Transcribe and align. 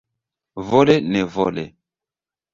Vole 0.69 0.95
nevole. 1.13 1.65